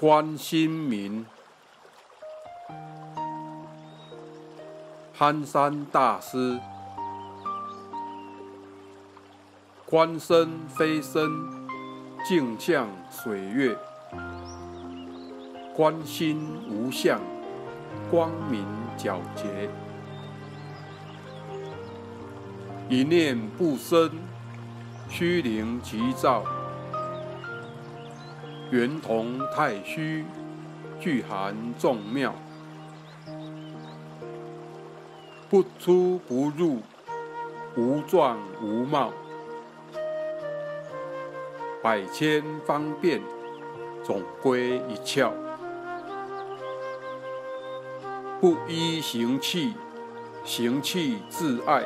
[0.00, 1.26] 关心民，
[5.12, 6.58] 憨山大师，
[9.84, 11.30] 观身非身，
[12.26, 13.76] 镜像水月，
[15.76, 17.20] 观心无相，
[18.10, 18.64] 光明
[18.96, 19.68] 皎洁，
[22.88, 24.10] 一念不生，
[25.10, 26.42] 虚灵即照。
[28.70, 30.24] 圆同太虚，
[31.00, 32.32] 具含众妙，
[35.48, 36.78] 不出不入，
[37.76, 39.12] 无状无貌，
[41.82, 43.20] 百千方便，
[44.04, 45.32] 总归一窍。
[48.40, 49.74] 不依行气，
[50.44, 51.82] 行气自爱，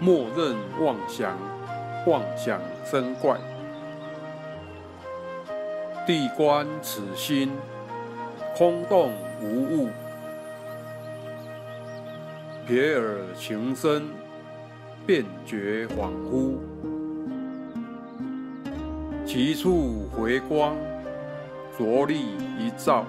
[0.00, 1.38] 莫任妄想。
[2.06, 2.58] 妄想
[2.90, 3.36] 真怪，
[6.06, 7.50] 地观此心，
[8.56, 9.10] 空洞
[9.42, 9.88] 无物，
[12.66, 14.04] 瞥耳情深，
[15.06, 16.56] 便觉恍惚。
[19.26, 20.74] 其处回光，
[21.78, 22.18] 着力
[22.58, 23.04] 一照，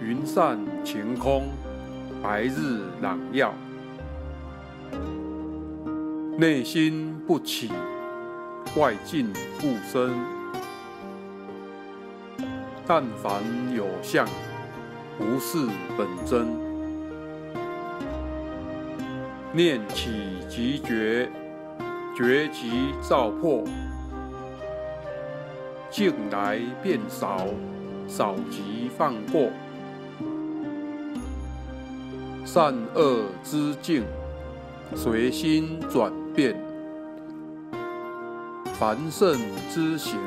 [0.00, 1.44] 云散晴空，
[2.20, 3.54] 白日朗耀。
[6.42, 7.70] 内心不起，
[8.76, 10.12] 外境不生。
[12.84, 13.40] 但凡
[13.72, 14.26] 有相，
[15.16, 16.48] 不是本真。
[19.52, 20.10] 念起
[20.48, 21.30] 即觉，
[22.16, 23.62] 觉即照破。
[25.92, 27.46] 境来变少，
[28.08, 29.48] 少即放过。
[32.44, 34.02] 善恶之境，
[34.96, 36.12] 随心转。
[36.34, 36.56] 变，
[38.78, 39.38] 凡圣
[39.70, 40.18] 之行，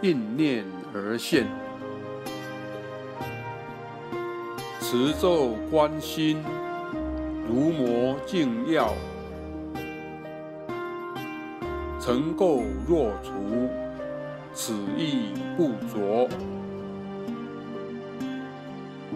[0.00, 1.46] 应念而现。
[4.80, 6.42] 持咒观心，
[7.48, 8.92] 如磨镜药。
[11.98, 13.70] 尘垢若除，
[14.52, 16.28] 此意不着。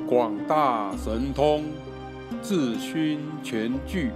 [0.09, 1.65] 广大神通，
[2.41, 4.12] 自熏全具。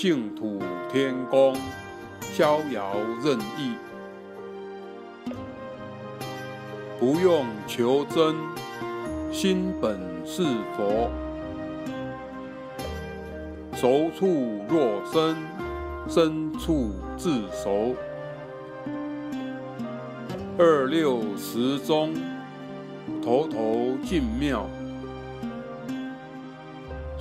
[0.00, 0.58] 净土
[0.90, 1.54] 天宫，
[2.32, 3.74] 逍遥任意，
[6.98, 8.34] 不用求真，
[9.30, 10.42] 心本是
[10.74, 11.10] 佛。
[13.74, 15.36] 熟处若生，
[16.08, 17.94] 生处自熟。
[20.56, 22.14] 二六时中，
[23.22, 24.66] 头头进妙，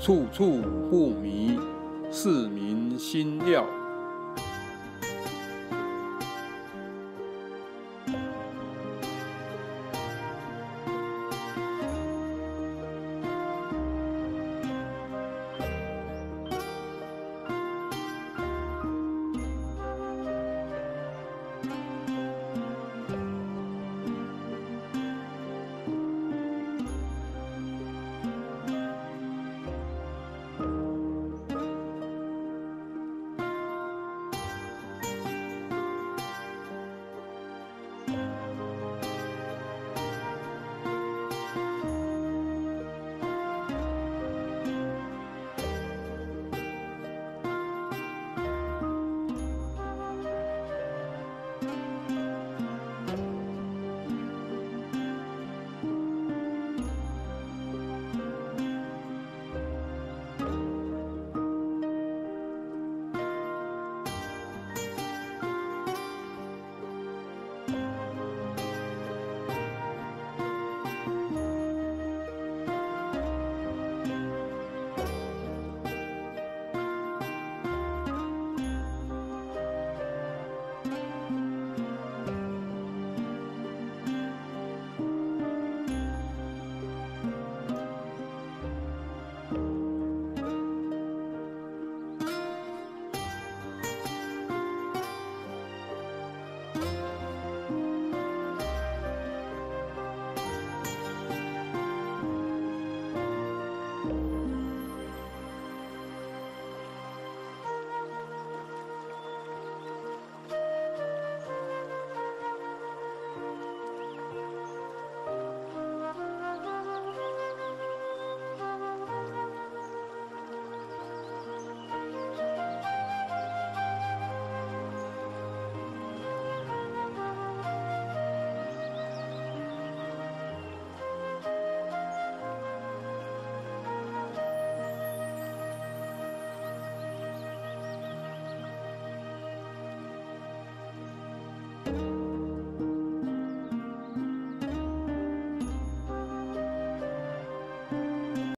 [0.01, 1.59] 处处不迷。
[2.11, 3.63] 市民心料